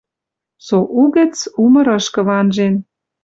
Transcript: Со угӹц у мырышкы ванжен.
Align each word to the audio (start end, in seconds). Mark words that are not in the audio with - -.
Со 0.65 0.77
угӹц 1.01 1.35
у 1.61 1.63
мырышкы 1.73 2.21
ванжен. 2.27 2.75